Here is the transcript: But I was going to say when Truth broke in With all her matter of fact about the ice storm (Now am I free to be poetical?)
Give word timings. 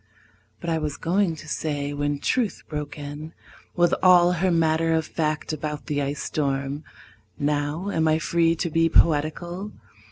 But 0.59 0.71
I 0.71 0.79
was 0.79 0.97
going 0.97 1.35
to 1.35 1.47
say 1.47 1.93
when 1.93 2.17
Truth 2.17 2.63
broke 2.67 2.97
in 2.97 3.33
With 3.75 3.93
all 4.01 4.31
her 4.31 4.49
matter 4.49 4.95
of 4.95 5.05
fact 5.05 5.53
about 5.53 5.85
the 5.85 6.01
ice 6.01 6.23
storm 6.23 6.83
(Now 7.37 7.91
am 7.91 8.07
I 8.07 8.17
free 8.17 8.55
to 8.55 8.71
be 8.71 8.89
poetical?) 8.89 9.71